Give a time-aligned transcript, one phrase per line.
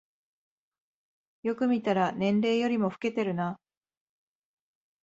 [1.43, 3.59] よく見たら年齢よりも老けてるな